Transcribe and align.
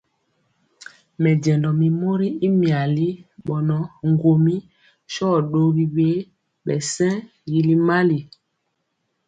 Mɛnjéndɔ 1.21 1.69
mi 1.79 1.87
mori 1.99 2.27
y 2.45 2.47
miali 2.59 3.07
bɔnɔ 3.45 3.77
ŋguomi 4.09 4.55
sho 5.13 5.27
ndori 5.45 5.83
wiɛɛ 5.95 6.19
bɛ 6.65 6.75
shen 6.91 7.15
yili 7.51 7.75
mali. 7.87 8.19